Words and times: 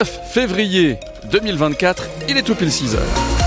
9 0.00 0.20
février 0.32 1.00
2024, 1.32 2.08
il 2.28 2.36
est 2.36 2.42
tout 2.42 2.54
pile 2.54 2.70
6 2.70 2.94
heures. 2.94 3.37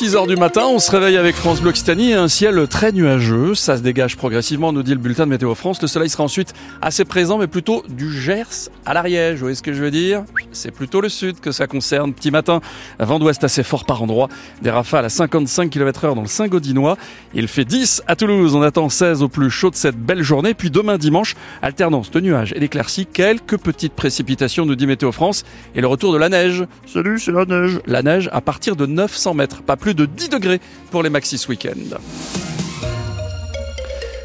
6 0.00 0.16
heures 0.16 0.26
du 0.26 0.36
matin, 0.36 0.62
on 0.64 0.78
se 0.78 0.90
réveille 0.90 1.18
avec 1.18 1.36
France 1.36 1.60
Bleu 1.60 1.68
Occitanie 1.68 2.12
et 2.12 2.14
un 2.14 2.26
ciel 2.26 2.66
très 2.68 2.90
nuageux. 2.90 3.54
Ça 3.54 3.76
se 3.76 3.82
dégage 3.82 4.16
progressivement, 4.16 4.72
nous 4.72 4.82
dit 4.82 4.92
le 4.92 4.96
bulletin 4.96 5.26
de 5.26 5.30
Météo 5.30 5.54
France. 5.54 5.82
Le 5.82 5.88
soleil 5.88 6.08
sera 6.08 6.24
ensuite 6.24 6.54
assez 6.80 7.04
présent, 7.04 7.36
mais 7.36 7.46
plutôt 7.46 7.82
du 7.86 8.10
Gers 8.10 8.70
à 8.86 8.94
l'Ariège. 8.94 9.34
Vous 9.34 9.40
voyez 9.40 9.54
ce 9.54 9.62
que 9.62 9.74
je 9.74 9.82
veux 9.82 9.90
dire? 9.90 10.24
C'est 10.52 10.70
plutôt 10.70 11.02
le 11.02 11.10
sud 11.10 11.40
que 11.40 11.52
ça 11.52 11.66
concerne. 11.66 12.14
Petit 12.14 12.30
matin, 12.30 12.62
vent 12.98 13.18
d'ouest 13.18 13.44
assez 13.44 13.62
fort 13.62 13.84
par 13.84 14.02
endroit. 14.02 14.30
Des 14.62 14.70
rafales 14.70 15.04
à 15.04 15.10
55 15.10 15.68
km 15.68 16.06
heure 16.06 16.14
dans 16.14 16.22
le 16.22 16.28
Saint-Gaudinois. 16.28 16.96
Il 17.34 17.46
fait 17.46 17.66
10 17.66 18.04
à 18.06 18.16
Toulouse. 18.16 18.54
On 18.54 18.62
attend 18.62 18.88
16 18.88 19.22
au 19.22 19.28
plus 19.28 19.50
chaud 19.50 19.68
de 19.68 19.76
cette 19.76 19.98
belle 19.98 20.22
journée. 20.22 20.54
Puis 20.54 20.70
demain 20.70 20.96
dimanche, 20.96 21.34
alternance 21.60 22.10
de 22.10 22.20
nuages 22.20 22.54
et 22.56 22.60
d'éclaircies. 22.60 23.04
Quelques 23.04 23.58
petites 23.58 23.92
précipitations, 23.92 24.64
nous 24.64 24.76
dit 24.76 24.86
Météo 24.86 25.12
France. 25.12 25.44
Et 25.74 25.82
le 25.82 25.88
retour 25.88 26.14
de 26.14 26.18
la 26.18 26.30
neige. 26.30 26.64
Salut, 26.86 27.18
c'est 27.18 27.32
la 27.32 27.44
neige. 27.44 27.80
La 27.84 28.02
neige 28.02 28.30
à 28.32 28.40
partir 28.40 28.76
de 28.76 28.86
900 28.86 29.34
mètres. 29.34 29.60
Pas 29.60 29.76
plus 29.76 29.89
de 29.94 30.06
10 30.06 30.28
degrés 30.30 30.60
pour 30.90 31.02
les 31.02 31.10
maxis 31.10 31.46
week-end. 31.48 31.98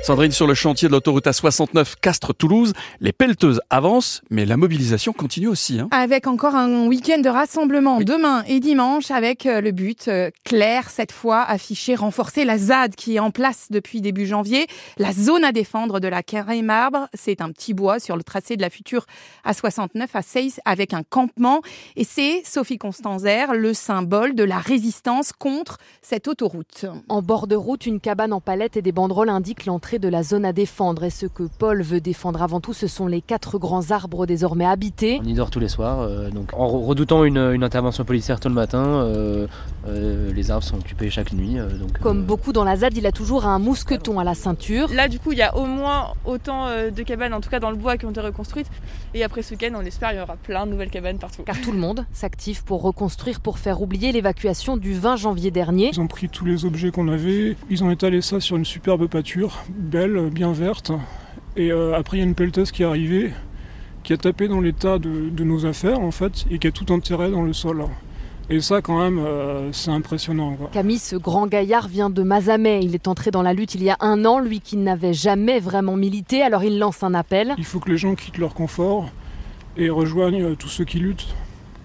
Sandrine, 0.05 0.31
sur 0.31 0.45
le 0.45 0.53
chantier 0.53 0.87
de 0.87 0.93
l'autoroute 0.93 1.25
A69 1.25 1.95
Castres-Toulouse, 1.99 2.73
les 3.01 3.11
pelleteuses 3.11 3.59
avancent, 3.71 4.21
mais 4.29 4.45
la 4.45 4.55
mobilisation 4.55 5.13
continue 5.13 5.47
aussi. 5.47 5.79
Hein. 5.79 5.87
Avec 5.89 6.27
encore 6.27 6.53
un 6.53 6.85
week-end 6.85 7.17
de 7.17 7.27
rassemblement 7.27 7.99
demain 8.01 8.43
et 8.43 8.59
dimanche, 8.59 9.09
avec 9.09 9.47
euh, 9.47 9.61
le 9.61 9.71
but 9.71 10.07
euh, 10.07 10.29
clair, 10.43 10.91
cette 10.91 11.11
fois, 11.11 11.41
afficher, 11.41 11.95
renforcer 11.95 12.45
la 12.45 12.59
ZAD 12.59 12.93
qui 12.93 13.15
est 13.15 13.19
en 13.19 13.31
place 13.31 13.69
depuis 13.71 13.99
début 13.99 14.27
janvier. 14.27 14.67
La 14.99 15.11
zone 15.11 15.43
à 15.43 15.51
défendre 15.51 15.99
de 15.99 16.07
la 16.07 16.21
carré 16.21 16.61
marbre, 16.61 17.09
c'est 17.15 17.41
un 17.41 17.49
petit 17.49 17.73
bois 17.73 17.97
sur 17.99 18.15
le 18.15 18.21
tracé 18.21 18.57
de 18.57 18.61
la 18.61 18.69
future 18.69 19.07
A69 19.43 20.05
à 20.13 20.21
Seyss 20.21 20.59
avec 20.65 20.93
un 20.93 21.01
campement. 21.01 21.61
Et 21.95 22.03
c'est, 22.03 22.43
Sophie 22.45 22.77
Constanzer, 22.77 23.55
le 23.55 23.73
symbole 23.73 24.35
de 24.35 24.43
la 24.43 24.59
résistance 24.59 25.31
contre 25.31 25.79
cette 26.03 26.27
autoroute. 26.27 26.85
En 27.09 27.23
bord 27.23 27.47
de 27.47 27.55
route, 27.55 27.87
une 27.87 27.99
cabane 27.99 28.33
en 28.33 28.39
palette 28.39 28.77
et 28.77 28.83
des 28.83 28.91
banderoles 28.91 29.29
indiquent 29.29 29.65
l'entrée 29.65 29.94
de 29.99 30.07
la 30.07 30.23
zone 30.23 30.45
à 30.45 30.53
défendre. 30.53 31.03
Et 31.03 31.09
ce 31.09 31.25
que 31.25 31.43
Paul 31.43 31.81
veut 31.81 32.01
défendre 32.01 32.41
avant 32.41 32.59
tout, 32.59 32.73
ce 32.73 32.87
sont 32.87 33.07
les 33.07 33.21
quatre 33.21 33.57
grands 33.57 33.91
arbres 33.91 34.25
désormais 34.25 34.65
habités. 34.65 35.19
On 35.21 35.27
y 35.27 35.33
dort 35.33 35.49
tous 35.49 35.59
les 35.59 35.67
soirs. 35.67 36.01
Euh, 36.01 36.29
donc 36.29 36.49
en 36.53 36.67
redoutant 36.67 37.23
une, 37.23 37.63
intervention 37.63 38.03
policière 38.05 38.39
tout 38.39 38.49
le 38.49 38.53
matin, 38.53 38.83
euh, 38.85 39.47
euh, 39.87 40.31
les 40.33 40.51
arbres 40.51 40.63
sont 40.63 40.77
occupés 40.77 41.09
chaque 41.09 41.33
nuit. 41.33 41.55
donc, 41.79 41.99
Comme 41.99 42.23
beaucoup 42.23 42.53
dans 42.53 42.63
la 42.63 42.75
ZAD, 42.75 42.97
il 42.97 43.05
a 43.05 43.11
toujours 43.11 43.45
un 43.45 43.59
mousqueton 43.59 44.19
à 44.19 44.23
la 44.23 44.35
ceinture. 44.35 44.89
Là, 44.93 45.07
du 45.07 45.19
coup, 45.19 45.31
il 45.31 45.37
y 45.37 45.41
a 45.41 45.55
au 45.55 45.65
moins 45.65 46.13
autant 46.25 46.67
de 46.67 47.03
cabanes, 47.03 47.33
en 47.33 47.41
tout 47.41 47.49
cas 47.49 47.59
dans 47.59 47.71
le 47.71 47.77
bois, 47.77 47.97
qui 47.97 48.05
ont 48.05 48.11
été 48.11 48.21
reconstruites. 48.21 48.67
Et 49.13 49.23
après 49.23 49.41
ce 49.41 49.51
week-end, 49.51 49.73
on 49.75 49.85
espère 49.85 50.09
qu'il 50.09 50.19
y 50.19 50.21
aura 50.21 50.35
plein 50.35 50.65
de 50.65 50.71
nouvelles 50.71 50.89
cabanes 50.89 51.17
partout. 51.17 51.43
Car 51.43 51.59
tout 51.61 51.71
le 51.71 51.77
monde 51.79 52.05
s'active 52.13 52.63
pour 52.63 52.81
reconstruire, 52.81 53.39
pour 53.39 53.59
faire 53.59 53.81
oublier 53.81 54.11
l'évacuation 54.11 54.77
du 54.77 54.93
20 54.93 55.15
janvier 55.15 55.51
dernier. 55.51 55.89
Ils 55.93 56.01
ont 56.01 56.07
pris 56.07 56.29
tous 56.29 56.45
les 56.45 56.65
objets 56.65 56.91
qu'on 56.91 57.07
avait, 57.07 57.55
ils 57.69 57.83
ont 57.83 57.91
étalé 57.91 58.21
ça 58.21 58.39
sur 58.39 58.57
une 58.57 58.65
superbe 58.65 59.07
pâture 59.07 59.63
belle, 59.85 60.29
bien 60.29 60.51
verte. 60.51 60.91
Et 61.55 61.71
euh, 61.71 61.95
après, 61.95 62.17
il 62.17 62.19
y 62.19 62.23
a 62.23 62.25
une 62.25 62.35
pelleteuse 62.35 62.71
qui 62.71 62.83
est 62.83 62.85
arrivée, 62.85 63.31
qui 64.03 64.13
a 64.13 64.17
tapé 64.17 64.47
dans 64.47 64.59
l'état 64.59 64.99
de, 64.99 65.43
nos 65.43 65.65
affaires, 65.65 65.99
en 65.99 66.11
fait, 66.11 66.45
et 66.51 66.59
qui 66.59 66.67
a 66.67 66.71
tout 66.71 66.91
enterré 66.91 67.31
dans 67.31 67.43
le 67.43 67.53
sol. 67.53 67.85
Et 68.49 68.59
ça, 68.59 68.81
quand 68.81 68.99
même, 68.99 69.17
euh, 69.17 69.71
c'est 69.71 69.89
impressionnant. 69.89 70.57
Camille, 70.71 70.99
ce 70.99 71.15
grand 71.15 71.47
gaillard, 71.47 71.87
vient 71.87 72.09
de 72.09 72.21
Mazamet. 72.21 72.83
Il 72.83 72.93
est 72.93 73.07
entré 73.07 73.31
dans 73.31 73.41
la 73.41 73.53
lutte 73.53 73.73
il 73.73 73.83
y 73.83 73.89
a 73.89 73.97
un 74.01 74.23
an, 74.25 74.39
lui 74.39 74.59
qui 74.59 74.77
n'avait 74.77 75.13
jamais 75.13 75.59
vraiment 75.59 75.95
milité. 75.95 76.43
Alors 76.43 76.63
il 76.63 76.77
lance 76.77 77.01
un 77.01 77.15
appel. 77.15 77.55
Il 77.57 77.65
faut 77.65 77.79
que 77.79 77.89
les 77.89 77.97
gens 77.97 78.13
quittent 78.13 78.37
leur 78.37 78.53
confort 78.53 79.09
et 79.77 79.89
rejoignent 79.89 80.55
tous 80.55 80.67
ceux 80.67 80.85
qui 80.85 80.99
luttent 80.99 81.27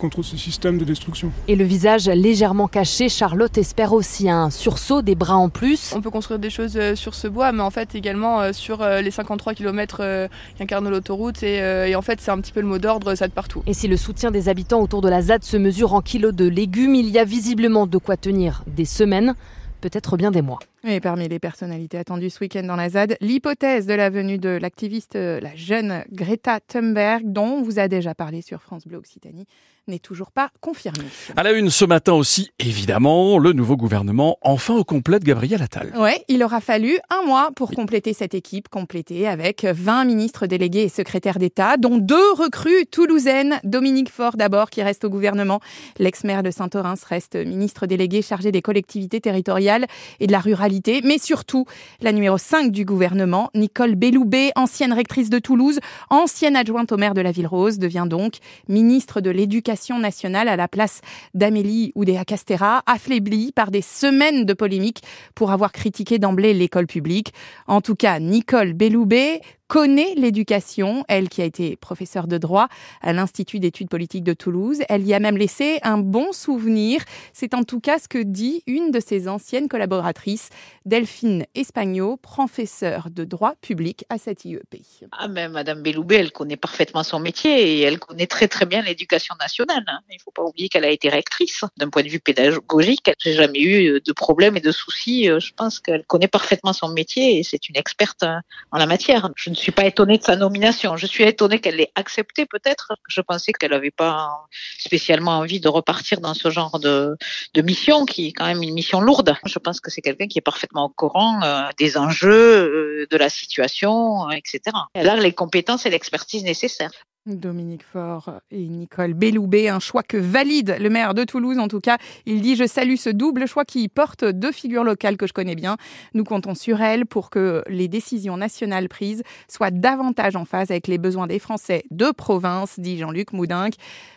contre 0.01 0.23
ce 0.23 0.37
système 0.37 0.79
de 0.79 0.85
destruction. 0.85 1.31
Et 1.47 1.55
le 1.55 1.65
visage 1.65 2.09
légèrement 2.09 2.67
caché, 2.67 3.09
Charlotte 3.09 3.57
espère 3.59 3.93
aussi 3.93 4.29
un 4.29 4.51
sursaut, 4.51 5.03
des 5.03 5.15
bras 5.15 5.37
en 5.37 5.49
plus. 5.49 5.93
On 5.95 6.01
peut 6.01 6.11
construire 6.11 6.41
des 6.41 6.51
choses 6.51 6.77
euh, 6.77 6.97
sur 6.97 7.15
ce 7.15 7.29
bois, 7.29 7.53
mais 7.53 7.63
en 7.63 7.71
fait 7.71 7.95
également 7.95 8.41
euh, 8.41 8.53
sur 8.53 8.83
euh, 8.83 9.01
les 9.01 9.11
53 9.11 9.55
km 9.55 10.29
qui 10.57 10.63
incarnent 10.63 10.89
l'autoroute. 10.89 11.43
Et, 11.43 11.95
en 11.95 12.03
fait, 12.03 12.21
c'est 12.21 12.31
un 12.31 12.41
petit 12.41 12.53
peu 12.53 12.61
le 12.61 12.67
mot 12.67 12.79
d'ordre, 12.79 13.15
ça 13.15 13.29
de 13.29 13.33
partout. 13.33 13.63
Et 13.67 13.75
si 13.75 13.87
le 13.87 13.97
soutien 13.97 14.31
des 14.31 14.49
habitants 14.49 14.81
autour 14.81 15.03
de 15.03 15.09
la 15.09 15.23
ZAD 15.23 15.45
se 15.45 15.57
mesure 15.57 15.93
en 15.93 16.01
kilos 16.01 16.35
de 16.35 16.49
légumes, 16.49 16.95
il 16.95 17.11
y 17.11 17.19
a 17.19 17.25
visiblement 17.25 17.87
de 17.87 17.99
quoi 17.99 18.17
tenir 18.17 18.65
des 18.67 18.87
semaines 18.87 19.35
peut-être 19.81 20.17
bien 20.17 20.31
des 20.31 20.43
mois. 20.43 20.59
Et 20.83 21.01
parmi 21.01 21.29
les 21.29 21.39
personnalités 21.39 21.99
attendues 21.99 22.31
ce 22.31 22.41
week-end 22.41 22.63
dans 22.63 22.77
la 22.77 22.89
ZAD, 22.89 23.17
l'hypothèse 23.21 23.87
de 23.87 23.93
la 23.93 24.09
venue 24.09 24.39
de 24.39 24.49
l'activiste, 24.49 25.15
la 25.15 25.55
jeune 25.55 26.05
Greta 26.11 26.59
Thunberg, 26.61 27.23
dont 27.25 27.59
on 27.59 27.63
vous 27.63 27.79
a 27.79 27.87
déjà 27.87 28.15
parlé 28.15 28.41
sur 28.41 28.63
France 28.63 28.87
Bleu 28.87 28.97
Occitanie 28.97 29.47
n'est 29.91 29.99
toujours 29.99 30.31
pas 30.31 30.51
confirmé. 30.61 31.05
À 31.37 31.43
la 31.43 31.53
une 31.53 31.69
ce 31.69 31.85
matin 31.85 32.13
aussi, 32.13 32.51
évidemment, 32.59 33.39
le 33.39 33.53
nouveau 33.53 33.77
gouvernement 33.77 34.39
enfin 34.43 34.75
au 34.75 34.85
complet 34.85 35.19
de 35.19 35.25
Gabriel 35.25 35.63
Attal. 35.63 35.93
Ouais, 35.97 36.25
il 36.29 36.43
aura 36.43 36.61
fallu 36.61 36.99
un 37.11 37.27
mois 37.27 37.51
pour 37.57 37.73
compléter 37.73 38.13
cette 38.13 38.35
équipe, 38.35 38.69
complétée 38.69 39.27
avec 39.27 39.65
20 39.65 40.05
ministres 40.05 40.47
délégués 40.47 40.83
et 40.83 40.89
secrétaires 40.89 41.39
d'État, 41.39 41.77
dont 41.77 41.99
deux 41.99 42.33
recrues 42.33 42.87
toulousaines. 42.87 43.59
Dominique 43.65 44.11
Faure 44.11 44.37
d'abord, 44.37 44.71
qui 44.71 44.83
reste 44.83 45.05
au 45.05 45.11
gouvernement. 45.11 45.61
L'ex-maire 45.99 46.43
de 46.43 46.51
Saint-Orens 46.51 47.05
reste 47.09 47.35
ministre 47.35 47.87
délégué 47.87 48.23
chargé 48.23 48.53
des 48.53 48.63
collectivités 48.63 49.21
territoriales 49.21 49.87
et 50.21 50.27
de 50.27 50.33
la 50.33 50.39
ruralité. 50.39 50.70
Mais 51.05 51.19
surtout, 51.19 51.65
la 52.01 52.13
numéro 52.13 52.39
5 52.39 52.71
du 52.71 52.85
gouvernement, 52.85 53.51
Nicole 53.55 53.97
Belloubet, 53.97 54.53
ancienne 54.55 54.93
rectrice 54.93 55.31
de 55.31 55.39
Toulouse, 55.39 55.81
ancienne 56.11 56.57
adjointe 56.57 56.93
au 56.93 56.97
maire 56.97 57.15
de 57.15 57.21
la 57.21 57.33
Ville 57.33 57.47
Rose, 57.47 57.79
devient 57.79 58.07
donc 58.09 58.35
ministre 58.69 59.21
de 59.21 59.31
l'Éducation 59.31 59.99
nationale 59.99 60.49
à 60.49 60.57
la 60.57 60.69
place 60.69 61.01
d'Amélie 61.35 61.93
Oudéa 61.95 62.25
Castera, 62.25 62.83
affaiblie 62.87 63.53
par 63.53 63.71
des 63.71 63.83
semaines 63.83 64.45
de 64.45 64.53
polémiques 64.53 65.03
pour 65.35 65.51
avoir 65.51 65.73
critiqué 65.73 66.19
d'emblée 66.19 66.55
l'école 66.55 66.87
publique. 66.87 67.33
En 67.67 67.81
tout 67.81 67.97
cas, 67.97 68.21
Nicole 68.21 68.73
Belloubet 68.73 69.41
connaît 69.71 70.15
l'éducation, 70.17 71.05
elle 71.07 71.29
qui 71.29 71.41
a 71.43 71.45
été 71.45 71.77
professeure 71.77 72.27
de 72.27 72.39
droit 72.39 72.67
à 73.03 73.13
l'Institut 73.13 73.61
d'études 73.61 73.89
politiques 73.89 74.25
de 74.25 74.33
Toulouse. 74.33 74.81
Elle 74.89 75.07
y 75.07 75.15
a 75.15 75.21
même 75.21 75.37
laissé 75.37 75.79
un 75.85 75.97
bon 75.97 76.33
souvenir. 76.33 77.05
C'est 77.33 77.55
en 77.55 77.63
tout 77.63 77.79
cas 77.79 78.01
ce 78.01 78.09
que 78.09 78.19
dit 78.19 78.65
une 78.67 78.91
de 78.91 78.99
ses 78.99 79.29
anciennes 79.29 79.69
collaboratrices, 79.69 80.49
Delphine 80.87 81.47
Espagno, 81.55 82.17
professeure 82.17 83.11
de 83.11 83.23
droit 83.23 83.55
public 83.61 84.05
à 84.09 84.19
cette 84.19 84.45
IEP. 84.45 84.83
Ah 85.13 85.29
mais 85.29 85.49
Madame 85.49 85.83
Belloubet, 85.83 86.17
elle 86.17 86.33
connaît 86.33 86.57
parfaitement 86.57 87.05
son 87.05 87.21
métier 87.21 87.79
et 87.79 87.81
elle 87.83 88.01
connaît 88.01 88.27
très 88.27 88.49
très 88.49 88.67
bien 88.67 88.83
l'éducation 88.83 89.37
nationale. 89.39 89.85
Hein. 89.87 90.01
Il 90.11 90.17
ne 90.17 90.21
faut 90.21 90.33
pas 90.33 90.43
oublier 90.43 90.69
qu'elle 90.69 90.85
a 90.85 90.91
été 90.91 91.09
rectrice. 91.11 91.63
D'un 91.77 91.91
point 91.91 92.03
de 92.03 92.09
vue 92.09 92.19
pédagogique, 92.19 93.07
elle 93.07 93.33
n'a 93.33 93.39
jamais 93.39 93.61
eu 93.61 94.01
de 94.05 94.13
problèmes 94.13 94.57
et 94.57 94.61
de 94.61 94.73
soucis. 94.73 95.27
Je 95.27 95.53
pense 95.55 95.79
qu'elle 95.79 96.05
connaît 96.07 96.27
parfaitement 96.27 96.73
son 96.73 96.89
métier 96.89 97.39
et 97.39 97.45
c'est 97.45 97.69
une 97.69 97.77
experte 97.77 98.25
hein, 98.25 98.41
en 98.73 98.79
la 98.79 98.87
matière. 98.87 99.31
Suis 99.61 99.73
pas 99.73 99.85
étonnée 99.85 100.19
de 100.19 100.23
sa 100.23 100.37
nomination. 100.37 100.97
Je 100.97 101.07
suis 101.07 101.25
étonnée 101.25 101.61
qu'elle 101.61 101.77
l'ait 101.77 101.93
acceptée 101.95 102.47
peut-être. 102.47 102.93
Je 103.09 103.21
pensais 103.21 103.53
qu'elle 103.53 103.71
n'avait 103.71 103.91
pas 103.91 104.47
spécialement 104.79 105.39
envie 105.39 105.61
de 105.61 105.69
repartir 105.69 106.21
dans 106.21 106.35
ce 106.35 106.51
genre 106.51 106.79
de, 106.79 107.17
de 107.55 107.63
mission 107.63 108.07
qui 108.07 108.29
est 108.29 108.33
quand 108.33 108.47
même 108.47 108.63
une 108.63 108.75
mission 108.75 109.01
lourde. 109.01 109.37
Je 109.45 109.59
pense 109.59 109.81
que 109.81 109.91
c'est 109.91 110.03
quelqu'un 110.03 110.27
qui 110.27 110.39
est 110.39 110.43
parfaitement 110.43 110.85
au 110.85 110.89
courant 110.89 111.43
euh, 111.43 111.69
des 111.79 111.97
enjeux, 111.97 112.31
euh, 112.31 113.07
de 113.11 113.17
la 113.17 113.29
situation, 113.29 114.29
euh, 114.29 114.33
etc. 114.33 114.77
Elle 114.95 115.09
a 115.09 115.17
les 115.17 115.33
compétences 115.33 115.87
et 115.87 115.91
l'expertise 115.91 116.45
nécessaires. 116.45 116.93
Dominique 117.27 117.85
Faure 117.85 118.41
et 118.51 118.67
Nicole 118.67 119.13
Belloubet, 119.13 119.69
un 119.69 119.79
choix 119.79 120.03
que 120.03 120.17
valide 120.17 120.77
le 120.81 120.89
maire 120.89 121.13
de 121.13 121.25
Toulouse. 121.25 121.59
En 121.59 121.69
tout 121.69 121.81
cas, 121.81 121.99
il 122.25 122.41
dit 122.41 122.57
Je 122.57 122.67
salue 122.67 122.97
ce 122.97 123.11
double 123.11 123.47
choix 123.47 123.67
qui 123.67 123.89
porte 123.89 124.25
deux 124.25 124.53
figures 124.53 124.85
locales 124.85 125.19
que 125.19 125.27
je 125.27 125.35
connais 125.35 125.55
bien. 125.55 125.77
Nous 126.15 126.25
comptons 126.25 126.55
sur 126.55 126.81
elles 126.81 127.05
pour 127.05 127.29
que 127.29 127.63
les 127.69 127.89
décisions 127.89 128.39
nationales 128.39 128.89
prises 128.89 129.23
soient 129.49 129.71
davantage 129.71 130.35
en 130.35 130.47
phase 130.47 130.71
avec 130.71 130.89
les 130.89 130.97
besoins 130.97 131.27
des 131.27 131.39
Français 131.39 131.85
de 131.91 132.11
province, 132.11 132.81
dit 132.81 132.97
Jean-Luc 132.97 133.35
Moudinque. 133.35 133.75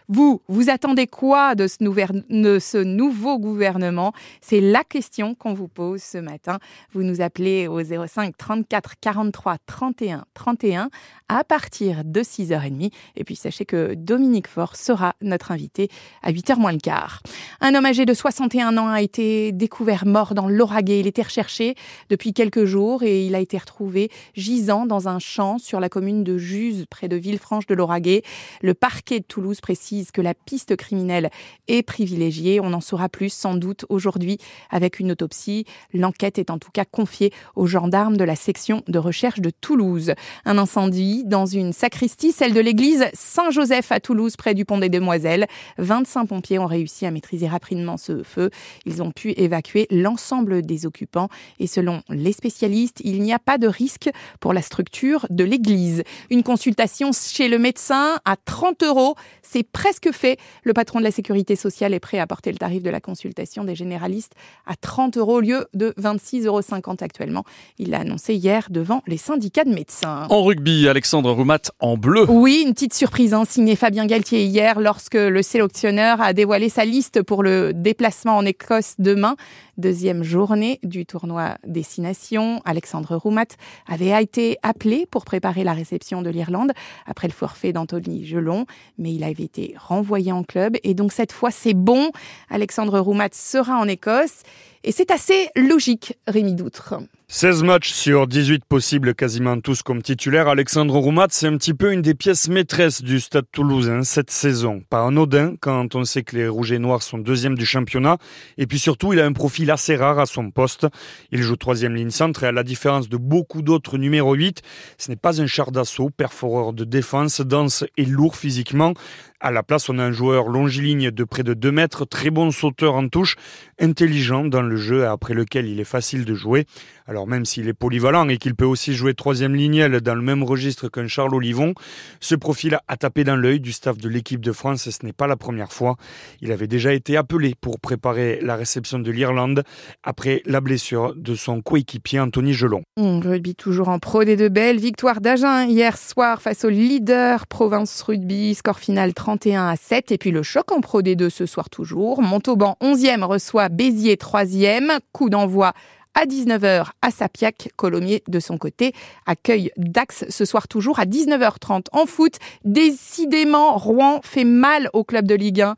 Vous, 0.09 0.41
vous 0.47 0.69
attendez 0.69 1.07
quoi 1.07 1.55
de 1.55 1.67
ce, 1.67 2.83
nouveau 2.83 3.39
gouvernement? 3.39 4.13
C'est 4.41 4.59
la 4.59 4.83
question 4.83 5.33
qu'on 5.35 5.53
vous 5.53 5.67
pose 5.67 6.01
ce 6.01 6.17
matin. 6.17 6.59
Vous 6.91 7.03
nous 7.03 7.21
appelez 7.21 7.67
au 7.67 7.81
05 7.81 8.35
34 8.38 8.94
43 9.00 9.57
31 9.65 10.25
31 10.33 10.89
à 11.29 11.44
partir 11.44 12.03
de 12.03 12.21
6h30. 12.21 12.91
Et 13.15 13.23
puis 13.23 13.35
sachez 13.35 13.65
que 13.65 13.94
Dominique 13.95 14.47
Faure 14.47 14.75
sera 14.75 15.15
notre 15.21 15.51
invité 15.51 15.89
à 16.21 16.31
8h 16.31 16.57
moins 16.57 16.73
le 16.73 16.79
quart. 16.79 17.21
Un 17.61 17.73
homme 17.75 17.85
âgé 17.85 18.05
de 18.05 18.13
61 18.13 18.77
ans 18.77 18.89
a 18.89 19.01
été 19.01 19.51
découvert 19.51 20.05
mort 20.05 20.33
dans 20.33 20.47
l'Auragais. 20.47 21.00
Il 21.00 21.07
était 21.07 21.21
recherché 21.21 21.75
depuis 22.09 22.33
quelques 22.33 22.65
jours 22.65 23.03
et 23.03 23.25
il 23.25 23.35
a 23.35 23.39
été 23.39 23.57
retrouvé 23.57 24.09
gisant 24.35 24.85
dans 24.85 25.07
un 25.07 25.19
champ 25.19 25.57
sur 25.57 25.79
la 25.79 25.89
commune 25.89 26.23
de 26.23 26.38
Juse, 26.38 26.85
près 26.89 27.07
de 27.07 27.15
Villefranche 27.15 27.67
de 27.67 27.73
l'Auragais. 27.73 28.23
Le 28.61 28.73
parquet 28.73 29.19
de 29.19 29.25
Toulouse 29.25 29.61
précise 29.61 29.93
que 30.12 30.22
la 30.22 30.34
piste 30.34 30.75
criminelle 30.75 31.30
est 31.68 31.84
privilégiée. 31.84 32.60
On 32.60 32.74
en 32.74 32.81
saura 32.81 33.10
plus 33.10 33.31
sans 33.31 33.56
doute 33.56 33.86
aujourd'hui 33.90 34.38
avec 34.69 35.00
une 35.00 35.12
autopsie. 35.12 35.66
L'enquête 35.94 36.40
est 36.40 36.50
en 36.50 36.57
tout 36.57 36.72
cas 36.72 36.86
confiée 36.86 37.31
aux 37.56 37.68
gendarmes 37.68 38.18
de 38.18 38.24
la 38.24 38.36
section 38.36 38.84
de 38.88 39.00
recherche 39.00 39.40
de 39.40 39.50
Toulouse. 39.50 40.13
Un 40.45 40.57
incendie 40.57 41.24
dans 41.25 41.45
une 41.45 41.74
sacristie, 41.74 42.31
celle 42.31 42.54
de 42.54 42.60
l'église 42.60 43.06
Saint-Joseph 43.13 43.92
à 43.92 44.00
Toulouse, 44.00 44.36
près 44.36 44.54
du 44.54 44.66
pont 44.66 44.80
des 44.80 44.90
Demoiselles. 44.90 45.48
25 45.78 46.25
pompiers 46.25 46.60
ont 46.60 46.66
réussi 46.66 47.06
à 47.06 47.12
maîtriser 47.12 47.48
rapidement 47.48 47.98
ce 47.98 48.24
feu. 48.24 48.50
Ils 48.86 49.04
ont 49.04 49.12
pu 49.12 49.31
évacuer 49.31 49.88
l'ensemble 49.92 50.63
des 50.63 50.86
occupants 50.86 51.30
et 51.60 51.68
selon 51.68 52.01
les 52.10 52.34
spécialistes, 52.34 53.01
il 53.04 53.22
n'y 53.22 53.34
a 53.34 53.39
pas 53.39 53.57
de 53.57 53.68
risque 53.68 54.10
pour 54.39 54.54
la 54.54 54.62
structure 54.62 55.28
de 55.30 55.44
l'église. 55.44 56.04
Une 56.30 56.44
consultation 56.44 57.12
chez 57.12 57.48
le 57.48 57.60
médecin 57.60 58.19
à 58.25 58.36
30 58.36 58.84
euros, 58.84 59.16
c'est 59.42 59.63
presque 59.83 60.13
fait. 60.13 60.38
Le 60.63 60.71
patron 60.71 61.00
de 61.00 61.03
la 61.03 61.12
sécurité 61.12 61.57
sociale 61.57 61.94
est 61.94 62.00
prêt 62.00 62.18
à 62.18 62.25
porter 62.25 62.53
le 62.53 62.57
tarif 62.57 62.83
de 62.83 62.89
la 62.89 63.01
consultation 63.01 63.65
des 63.65 63.75
généralistes 63.75 64.31
à 64.65 64.77
30 64.77 65.18
euros 65.18 65.35
au 65.35 65.39
lieu 65.41 65.68
de 65.74 65.94
26,50 66.00 66.45
euros 66.45 66.62
actuellement. 67.01 67.44
Il 67.80 67.89
l'a 67.89 68.00
annoncé 68.00 68.33
hier 68.33 68.68
devant 68.69 69.03
les 69.07 69.18
syndicats 69.18 69.65
de 69.65 69.74
médecins. 69.74 70.25
En 70.30 70.41
rugby, 70.41 70.88
Alexandre 70.88 71.33
Roumat 71.33 71.74
en 71.81 71.97
bleu. 71.97 72.25
Oui, 72.30 72.63
une 72.65 72.74
petite 72.74 72.94
surprise 72.94 73.33
hein, 73.33 73.44
signée 73.44 73.75
Fabien 73.75 74.06
Galtier 74.06 74.45
hier 74.45 74.80
lorsque 74.80 75.15
le 75.15 75.41
sélectionneur 75.41 76.21
a 76.21 76.31
dévoilé 76.31 76.69
sa 76.69 76.86
liste 76.86 77.21
pour 77.21 77.44
le 77.44 77.74
déplacement 77.74 78.38
en 78.38 78.45
Écosse 78.45 78.95
demain. 79.00 79.36
Deuxième 79.77 80.24
journée 80.24 80.79
du 80.83 81.06
tournoi 81.06 81.57
Destination. 81.65 82.62
Alexandre 82.63 83.15
Roumat 83.15 83.47
avait 83.88 84.21
été 84.21 84.57
appelé 84.62 85.07
pour 85.09 85.25
préparer 85.25 85.63
la 85.63 85.74
réception 85.74 86.21
de 86.21 86.29
l'Irlande 86.29 86.71
après 87.07 87.27
le 87.27 87.33
forfait 87.33 87.74
d'Anthony 87.74 88.24
Gelon, 88.24 88.68
mais 89.00 89.13
il 89.15 89.24
avait 89.24 89.44
été 89.44 89.73
renvoyé 89.78 90.31
en 90.31 90.44
club 90.44 90.78
et 90.84 90.94
donc 90.94 91.12
cette 91.12 91.31
fois 91.31 91.52
c'est 91.52 91.74
bon. 91.74 92.12
Alexandre 92.50 93.00
Roumat 93.00 93.30
sera 93.31 93.78
en 93.78 93.88
Écosse 93.88 94.44
et 94.83 94.91
c'est 94.91 95.12
assez 95.12 95.50
logique, 95.56 96.18
Rémi 96.27 96.56
Doutre. 96.56 96.95
16 97.30 97.63
matchs 97.63 97.91
sur 97.91 98.27
18 98.27 98.63
possibles, 98.65 99.15
quasiment 99.15 99.59
tous 99.59 99.81
comme 99.81 100.03
titulaire. 100.03 100.47
Alexandre 100.47 100.95
Roumat, 100.95 101.27
c'est 101.31 101.47
un 101.47 101.57
petit 101.57 101.74
peu 101.74 101.91
une 101.91 102.03
des 102.03 102.13
pièces 102.13 102.47
maîtresses 102.47 103.01
du 103.01 103.19
Stade 103.19 103.45
toulousain 103.51 104.03
cette 104.03 104.30
saison. 104.30 104.83
Pas 104.88 105.03
anodin 105.03 105.56
quand 105.59 105.95
on 105.95 106.03
sait 106.03 106.21
que 106.21 106.35
les 106.35 106.47
Rouges 106.47 106.74
et 106.74 106.80
Noirs 106.80 107.01
sont 107.01 107.18
deuxième 107.18 107.57
du 107.57 107.65
championnat. 107.65 108.18
Et 108.59 108.68
puis 108.68 108.77
surtout, 108.77 109.13
il 109.13 109.19
a 109.19 109.25
un 109.25 109.33
profil 109.33 109.71
assez 109.71 109.95
rare 109.95 110.19
à 110.19 110.27
son 110.27 110.51
poste. 110.51 110.86
Il 111.31 111.41
joue 111.41 111.56
troisième 111.56 111.95
ligne 111.95 112.12
centre 112.12 112.44
et 112.44 112.47
à 112.47 112.51
la 112.51 112.63
différence 112.63 113.09
de 113.09 113.18
beaucoup 113.18 113.63
d'autres 113.63 113.97
numéro 113.97 114.36
8, 114.36 114.62
ce 115.00 115.09
n'est 115.09 115.15
pas 115.15 115.41
un 115.41 115.47
char 115.47 115.71
d'assaut, 115.71 116.12
perforeur 116.12 116.74
de 116.74 116.83
défense, 116.83 117.41
dense 117.41 117.83
et 117.97 118.06
lourd 118.06 118.36
physiquement. 118.36 118.94
À 119.39 119.51
la 119.51 119.62
place, 119.62 119.89
on 119.89 120.00
a 120.00 120.03
un 120.03 120.12
joueur 120.13 120.47
longiligne 120.47 121.12
de 121.12 121.24
près 121.25 121.44
de 121.44 121.53
2 121.53 121.71
mètres, 121.71 122.06
très 122.06 122.29
bon 122.29 122.51
sauteur 122.51 122.95
en 122.95 123.09
touche, 123.09 123.36
intelligent 123.77 124.45
dans 124.45 124.62
le 124.62 124.73
jeu 124.75 125.08
après 125.08 125.34
lequel 125.34 125.68
il 125.68 125.80
est 125.80 125.86
facile 125.86 126.25
de 126.25 126.34
jouer. 126.34 126.66
Alors 127.08 127.28
même 127.28 127.46
s'il 127.46 127.68
est 127.68 127.74
polyvalent 127.74 128.30
et 128.30 128.38
qu'il 128.38 128.56
peut 128.56 128.66
aussi 128.66 128.94
jouer 128.94 129.14
troisième 129.14 129.56
lignel 129.56 130.00
dans 130.02 130.16
le 130.16 130.22
même 130.22 130.44
registre 130.44 130.88
qu'un 130.88 131.08
Charles 131.08 131.36
Olivon, 131.36 131.74
ce 132.20 132.36
profil 132.36 132.80
a 132.88 132.98
tapé 132.98 133.24
dans 133.24 133.36
l'œil 133.36 133.60
du 133.60 133.72
staff 133.74 133.98
de 133.98 134.08
l'équipe 134.08 134.42
de 134.42 134.52
France 134.52 134.88
et 134.88 134.92
ce 134.92 135.06
n'est 135.06 135.14
pas 135.14 135.28
la 135.28 135.36
première 135.36 135.74
fois. 135.74 135.98
Il 136.42 136.52
avait 136.52 136.68
déjà 136.68 136.94
été 136.94 137.18
appelé 137.18 137.56
pour 137.60 137.80
préparer 137.80 138.40
la 138.42 138.56
réception 138.56 139.00
de 139.00 139.12
l'Irlande 139.12 139.64
après 140.04 140.42
la 140.46 140.62
blessure 140.62 141.14
de 141.16 141.36
son 141.36 141.62
coéquipier 141.62 142.20
Anthony 142.20 142.54
Gelon. 142.54 142.84
Mmh, 142.98 143.20
rugby 143.20 143.56
toujours 143.56 143.90
en 143.90 144.00
pro 144.00 144.24
des 144.24 144.38
deux 144.38 144.50
belles. 144.50 144.80
Victoire 144.80 145.20
d'Agen 145.22 145.66
hier 145.68 145.98
soir 145.98 146.42
face 146.42 146.64
au 146.64 146.70
leader 146.70 147.48
Province 147.48 148.02
Rugby. 148.02 148.56
Score 148.56 148.80
final 148.80 149.14
31 149.14 149.68
à 149.68 149.75
7. 149.75 150.12
Et 150.12 150.18
puis 150.18 150.31
le 150.31 150.44
choc 150.44 150.72
en 150.72 150.81
pro 150.81 151.02
des 151.02 151.16
deux 151.16 151.30
ce 151.30 151.46
soir 151.46 151.70
toujours. 151.70 152.22
Montauban 152.22 152.78
11e 152.81 153.24
reçoit 153.24 153.70
Béziers 153.70 154.16
3e. 154.16 154.62
Coup 155.12 155.30
d'envoi 155.30 155.74
à 156.15 156.25
19h 156.25 156.88
à 157.01 157.12
Sapiac. 157.12 157.69
Colomiers, 157.75 158.24
de 158.27 158.39
son 158.39 158.57
côté, 158.57 158.94
accueille 159.25 159.71
Dax 159.77 160.25
ce 160.30 160.45
soir 160.45 160.68
toujours 160.68 161.00
à 161.00 161.06
19h30 161.06 161.86
en 161.92 162.06
foot. 162.06 162.38
Décidément, 162.63 163.77
Rouen 163.77 164.21
fait 164.24 164.44
mal 164.44 164.89
au 164.94 165.04
club 165.04 165.25
de 165.25 165.36
Ligue 165.36 165.62
1. 165.62 165.75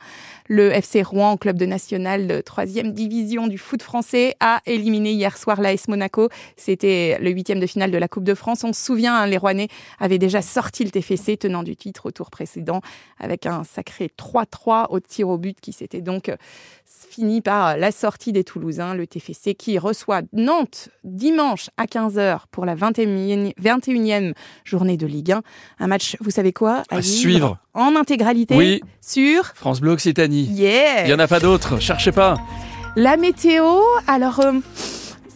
Le 0.47 0.71
FC 0.71 1.01
Rouen, 1.01 1.37
club 1.37 1.57
de 1.57 1.65
national 1.65 2.27
de 2.27 2.41
troisième 2.41 2.91
division 2.91 3.47
du 3.47 3.57
foot 3.57 3.81
français, 3.81 4.35
a 4.39 4.61
éliminé 4.67 5.11
hier 5.11 5.37
soir 5.37 5.59
l'AS 5.59 5.87
Monaco. 5.87 6.29
C'était 6.55 7.17
le 7.19 7.31
huitième 7.31 7.59
de 7.59 7.65
finale 7.65 7.89
de 7.89 7.97
la 7.97 8.07
Coupe 8.07 8.25
de 8.25 8.35
France. 8.35 8.63
On 8.63 8.71
se 8.71 8.85
souvient, 8.85 9.15
hein, 9.15 9.25
les 9.25 9.37
Rouennais 9.37 9.69
avaient 9.99 10.19
déjà 10.19 10.43
sorti 10.43 10.83
le 10.83 10.91
TFC, 10.91 11.37
tenant 11.37 11.63
du 11.63 11.75
titre 11.75 12.05
au 12.05 12.11
tour 12.11 12.29
précédent, 12.29 12.81
avec 13.19 13.47
un 13.47 13.63
sacré 13.63 14.11
3-3 14.15 14.87
au 14.89 14.99
tir 14.99 15.29
au 15.29 15.39
but 15.39 15.59
qui 15.59 15.73
s'était 15.73 16.01
donc 16.01 16.31
fini 16.85 17.41
par 17.41 17.77
la 17.77 17.91
sortie 17.91 18.31
des 18.31 18.43
Toulousains, 18.43 18.93
le 18.93 19.07
TFC 19.07 19.55
qui 19.55 19.79
reçoit 19.79 20.21
Nantes 20.33 20.89
dimanche 21.03 21.69
à 21.77 21.85
15h 21.85 22.41
pour 22.51 22.65
la 22.65 22.75
21e, 22.75 23.53
21e 23.61 24.33
journée 24.63 24.97
de 24.97 25.07
Ligue 25.07 25.31
1. 25.31 25.41
Un 25.79 25.87
match, 25.87 26.17
vous 26.21 26.31
savez 26.31 26.53
quoi 26.53 26.83
À, 26.89 27.01
suivre. 27.01 27.57
En 27.73 27.95
intégralité 27.95 28.55
oui. 28.55 28.81
sur 29.01 29.45
France 29.55 29.81
Bleu 29.81 29.91
Occitanie. 29.91 30.43
Yeah 30.43 31.03
Il 31.03 31.07
n'y 31.07 31.13
en 31.13 31.19
a 31.19 31.27
pas 31.27 31.39
d'autres, 31.39 31.79
cherchez 31.79 32.11
pas. 32.11 32.35
La 32.95 33.17
météo, 33.17 33.81
alors... 34.07 34.39
Euh, 34.39 34.53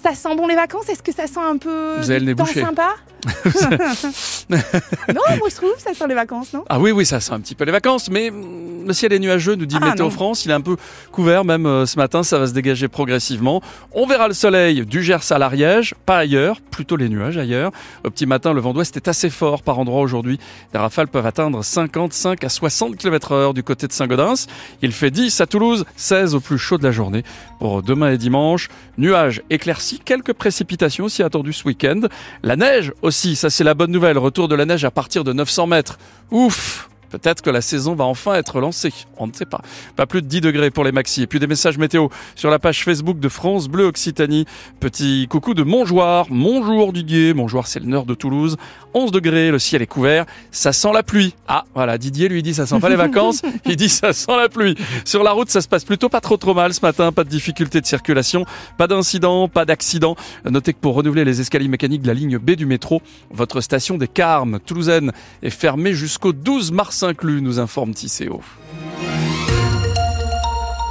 ça 0.01 0.13
sent 0.13 0.35
bon 0.35 0.47
les 0.47 0.55
vacances? 0.55 0.87
Est-ce 0.87 1.03
que 1.03 1.11
ça 1.11 1.27
sent 1.27 1.39
un 1.39 1.57
peu 1.57 1.97
Vous 1.97 2.09
avez 2.09 2.21
le 2.21 2.35
temps 2.35 2.45
sympa? 2.45 2.95
Non, 5.13 5.21
moi 5.37 5.49
je 5.49 5.55
trouve 5.55 5.73
ça 5.77 5.93
sent 5.93 6.07
les 6.07 6.15
vacances, 6.15 6.53
non? 6.53 6.63
Ah 6.69 6.79
oui, 6.79 6.91
oui, 6.91 7.05
ça 7.05 7.19
sent 7.19 7.33
un 7.33 7.39
petit 7.39 7.55
peu 7.55 7.65
les 7.65 7.71
vacances, 7.71 8.09
mais 8.09 8.31
mm, 8.31 8.87
le 8.87 8.93
ciel 8.93 9.13
est 9.13 9.19
nuageux, 9.19 9.55
nous 9.55 9.65
dit 9.65 9.77
Ah, 9.81 9.89
Météo 9.89 10.05
non. 10.05 10.11
France. 10.11 10.45
Il 10.45 10.51
est 10.51 10.55
un 10.55 10.61
peu 10.61 10.75
couvert, 11.11 11.45
même 11.45 11.65
euh, 11.65 11.85
ce 11.85 11.97
matin, 11.97 12.23
ça 12.23 12.39
va 12.39 12.47
se 12.47 12.53
dégager 12.53 12.87
progressivement. 12.87 13.61
On 13.91 14.05
verra 14.05 14.27
le 14.27 14.33
soleil 14.33 14.85
du 14.85 15.03
Gers 15.03 15.31
à 15.31 15.37
l'Ariège, 15.37 15.93
pas 16.05 16.17
ailleurs, 16.17 16.61
plutôt 16.61 16.95
les 16.95 17.09
nuages 17.09 17.37
ailleurs. 17.37 17.71
Au 18.03 18.09
petit 18.09 18.25
matin, 18.25 18.53
le 18.53 18.61
vent 18.61 18.73
d'ouest 18.73 18.95
est 18.95 19.07
assez 19.07 19.29
fort 19.29 19.61
par 19.61 19.79
endroit 19.79 20.01
aujourd'hui. 20.01 20.39
Les 20.73 20.79
rafales 20.79 21.07
peuvent 21.07 21.25
atteindre 21.25 21.63
55 21.63 22.43
à 22.43 22.49
60 22.49 22.95
km 22.97 23.31
heure 23.33 23.53
du 23.53 23.63
côté 23.63 23.87
de 23.87 23.91
Saint-Gaudens. 23.91 24.47
Il 24.81 24.91
fait 24.91 25.11
10 25.11 25.41
à 25.41 25.45
Toulouse, 25.45 25.85
16 25.95 26.35
au 26.35 26.39
plus 26.39 26.57
chaud 26.57 26.77
de 26.77 26.83
la 26.83 26.91
journée. 26.91 27.23
Pour 27.59 27.83
demain 27.83 28.11
et 28.11 28.17
dimanche, 28.17 28.69
nuages 28.97 29.41
éclaircis, 29.49 29.99
quelques 30.03 30.33
précipitations 30.33 31.05
aussi 31.05 31.23
attendues 31.23 31.53
ce 31.53 31.65
week-end. 31.67 32.01
La 32.41 32.55
neige 32.55 32.93
aussi, 33.01 33.35
ça 33.35 33.49
c'est 33.49 33.63
la 33.63 33.73
bonne 33.73 33.91
nouvelle. 33.91 34.17
Retour 34.17 34.38
de 34.47 34.55
la 34.55 34.65
neige 34.65 34.85
à 34.85 34.91
partir 34.91 35.23
de 35.23 35.33
900 35.33 35.67
mètres. 35.67 35.99
Ouf 36.31 36.89
Peut-être 37.09 37.41
que 37.41 37.49
la 37.49 37.61
saison 37.61 37.95
va 37.95 38.05
enfin 38.05 38.35
être 38.35 38.59
lancée. 38.59 38.93
On 39.17 39.27
ne 39.27 39.33
sait 39.33 39.45
pas. 39.45 39.61
Pas 39.95 40.05
plus 40.05 40.21
de 40.21 40.27
10 40.27 40.41
degrés 40.41 40.71
pour 40.71 40.83
les 40.83 40.91
maxis. 40.91 41.23
Et 41.23 41.27
puis 41.27 41.39
des 41.39 41.47
messages 41.47 41.77
météo 41.77 42.07
sur 42.35 42.49
la 42.49 42.59
page 42.59 42.83
Facebook 42.83 43.19
de 43.19 43.29
France 43.29 43.67
Bleu 43.67 43.85
Occitanie. 43.85 44.45
Petit 44.79 45.27
coucou 45.29 45.53
de 45.53 45.63
Montjoie. 45.63 46.25
Bonjour 46.29 46.93
Didier. 46.93 47.33
Montjoie, 47.33 47.63
c'est 47.65 47.79
le 47.79 47.87
nord 47.87 48.05
de 48.05 48.13
Toulouse. 48.13 48.57
11 48.93 49.11
degrés, 49.11 49.51
le 49.51 49.59
ciel 49.59 49.81
est 49.81 49.87
couvert. 49.87 50.25
Ça 50.51 50.71
sent 50.71 50.91
la 50.93 51.03
pluie. 51.03 51.35
Ah, 51.47 51.65
voilà. 51.73 51.97
Didier 51.97 52.29
lui 52.29 52.43
dit 52.43 52.53
ça 52.53 52.65
sent 52.65 52.79
pas 52.79 52.89
les 52.89 52.95
vacances. 52.95 53.41
Il 53.65 53.75
dit 53.75 53.89
ça 53.89 54.13
sent 54.13 54.35
la 54.37 54.49
pluie. 54.49 54.75
Sur 55.05 55.23
la 55.23 55.31
route, 55.31 55.49
ça 55.49 55.61
se 55.61 55.67
passe 55.67 55.85
plutôt 55.85 56.09
pas 56.09 56.21
trop 56.21 56.37
trop 56.37 56.53
mal 56.53 56.73
ce 56.73 56.81
matin. 56.81 57.11
Pas 57.11 57.23
de 57.23 57.29
difficulté 57.29 57.81
de 57.81 57.85
circulation. 57.85 58.45
Pas 58.77 58.87
d'incident, 58.87 59.47
pas 59.47 59.65
d'accident. 59.65 60.15
Notez 60.45 60.73
que 60.73 60.79
pour 60.79 60.95
renouveler 60.95 61.25
les 61.25 61.41
escaliers 61.41 61.67
mécaniques 61.67 62.01
de 62.01 62.07
la 62.07 62.13
ligne 62.13 62.37
B 62.37 62.51
du 62.51 62.65
métro, 62.65 63.01
votre 63.31 63.61
station 63.61 63.97
des 63.97 64.07
Carmes 64.07 64.59
toulousaine 64.65 65.11
est 65.41 65.49
fermée 65.49 65.93
jusqu'au 65.93 66.33
12 66.33 66.71
mars 66.71 66.98
inclus, 67.03 67.41
nous 67.41 67.59
informe 67.59 67.93
Tisséo. 67.93 68.41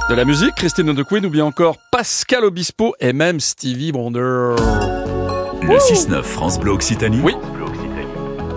De 0.09 0.15
la 0.15 0.25
musique, 0.25 0.55
Christine 0.55 0.93
de 0.93 1.03
Queen 1.03 1.25
ou 1.25 1.29
bien 1.29 1.45
encore 1.45 1.77
Pascal 1.91 2.43
Obispo 2.43 2.95
et 2.99 3.13
même 3.13 3.39
Stevie 3.39 3.91
Wonder. 3.91 4.55
Le 5.61 5.77
6-9 5.77 6.23
France 6.23 6.59
Bleu 6.59 6.71
Occitanie. 6.71 7.21
Oui. 7.21 7.35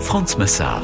Franz 0.00 0.36
Massard. 0.38 0.82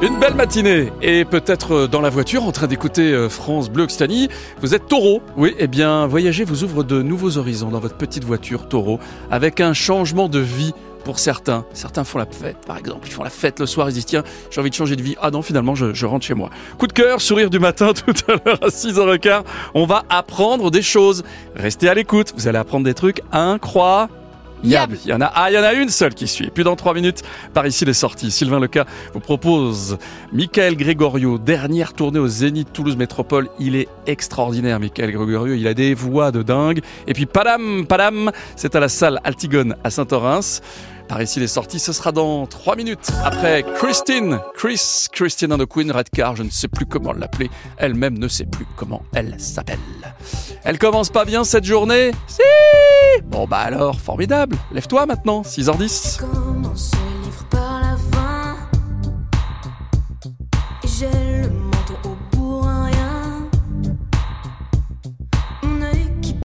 Une 0.00 0.18
belle 0.18 0.34
matinée 0.34 0.92
et 1.02 1.24
peut-être 1.24 1.72
euh, 1.72 1.86
dans 1.88 2.00
la 2.00 2.08
voiture 2.08 2.44
en 2.44 2.52
train 2.52 2.68
d'écouter 2.68 3.12
euh, 3.12 3.28
France 3.28 3.68
Bleu 3.68 3.82
Occitanie. 3.82 4.28
Vous 4.60 4.74
êtes 4.74 4.86
taureau. 4.86 5.20
Oui, 5.36 5.56
eh 5.58 5.66
bien, 5.66 6.06
voyager 6.06 6.44
vous 6.44 6.62
ouvre 6.62 6.84
de 6.84 7.02
nouveaux 7.02 7.36
horizons 7.36 7.70
dans 7.70 7.80
votre 7.80 7.96
petite 7.96 8.24
voiture 8.24 8.68
taureau 8.68 9.00
avec 9.30 9.60
un 9.60 9.72
changement 9.72 10.28
de 10.28 10.38
vie 10.38 10.72
pour 11.08 11.18
certains. 11.18 11.64
Certains 11.72 12.04
font 12.04 12.18
la 12.18 12.26
fête, 12.26 12.58
par 12.66 12.76
exemple. 12.76 13.08
Ils 13.08 13.10
font 13.10 13.22
la 13.22 13.30
fête 13.30 13.60
le 13.60 13.64
soir, 13.64 13.88
ils 13.88 13.94
disent 13.94 14.04
tiens, 14.04 14.24
j'ai 14.50 14.60
envie 14.60 14.68
de 14.68 14.74
changer 14.74 14.94
de 14.94 15.00
vie. 15.00 15.16
Ah 15.22 15.30
non, 15.30 15.40
finalement, 15.40 15.74
je, 15.74 15.94
je 15.94 16.04
rentre 16.04 16.26
chez 16.26 16.34
moi. 16.34 16.50
Coup 16.76 16.86
de 16.86 16.92
cœur, 16.92 17.22
sourire 17.22 17.48
du 17.48 17.58
matin 17.58 17.92
tout 17.94 18.12
à 18.30 18.32
l'heure 18.32 18.62
à 18.62 18.68
6h15. 18.68 19.42
On 19.72 19.86
va 19.86 20.04
apprendre 20.10 20.70
des 20.70 20.82
choses. 20.82 21.24
Restez 21.56 21.88
à 21.88 21.94
l'écoute, 21.94 22.34
vous 22.36 22.46
allez 22.46 22.58
apprendre 22.58 22.84
des 22.84 22.92
trucs 22.92 23.22
incroyables. 23.32 24.12
Yab. 24.64 24.94
Il 25.04 25.10
y 25.10 25.14
en 25.14 25.20
a, 25.20 25.26
ah, 25.34 25.50
il 25.50 25.54
y 25.54 25.58
en 25.58 25.62
a 25.62 25.72
une 25.72 25.88
seule 25.88 26.14
qui 26.14 26.26
suit. 26.26 26.50
Puis 26.52 26.64
dans 26.64 26.76
trois 26.76 26.94
minutes, 26.94 27.22
par 27.54 27.66
ici 27.66 27.84
les 27.84 27.94
sorties. 27.94 28.30
Sylvain 28.30 28.60
Leca 28.60 28.86
vous 29.14 29.20
propose 29.20 29.98
Michael 30.32 30.76
Gregorio, 30.76 31.38
dernière 31.38 31.92
tournée 31.92 32.18
au 32.18 32.28
Zénith 32.28 32.72
Toulouse 32.72 32.96
Métropole. 32.96 33.48
Il 33.58 33.76
est 33.76 33.88
extraordinaire, 34.06 34.80
Michael 34.80 35.12
Gregorio. 35.12 35.54
Il 35.54 35.66
a 35.66 35.74
des 35.74 35.94
voix 35.94 36.32
de 36.32 36.42
dingue. 36.42 36.80
Et 37.06 37.14
puis 37.14 37.26
Padam, 37.26 37.86
Padam, 37.86 38.30
c'est 38.56 38.74
à 38.74 38.80
la 38.80 38.88
salle 38.88 39.20
Altigone 39.24 39.76
à 39.84 39.90
Saint-Orens. 39.90 40.60
Par 41.08 41.22
ici 41.22 41.40
les 41.40 41.46
sorties, 41.46 41.78
ce 41.78 41.92
sera 41.92 42.12
dans 42.12 42.46
3 42.46 42.76
minutes. 42.76 43.10
Après 43.24 43.64
Christine, 43.76 44.40
Chris, 44.54 45.06
Christine 45.10 45.52
and 45.52 45.58
the 45.58 45.66
Queen 45.66 45.90
Redcar, 45.90 46.36
je 46.36 46.42
ne 46.42 46.50
sais 46.50 46.68
plus 46.68 46.84
comment 46.84 47.12
l'appeler. 47.12 47.50
Elle-même 47.78 48.18
ne 48.18 48.28
sait 48.28 48.44
plus 48.44 48.66
comment 48.76 49.02
elle 49.14 49.40
s'appelle. 49.40 49.78
Elle 50.64 50.78
commence 50.78 51.08
pas 51.08 51.24
bien 51.24 51.44
cette 51.44 51.64
journée? 51.64 52.10
Si 52.26 52.42
Bon 53.24 53.46
bah 53.46 53.58
alors, 53.58 54.00
formidable. 54.00 54.56
Lève-toi 54.72 55.06
maintenant, 55.06 55.42
6h10. 55.42 56.20